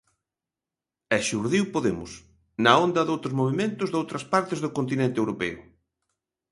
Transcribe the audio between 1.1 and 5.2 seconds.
E xurdiu Podemos, na onda doutros movementos doutras partes do continente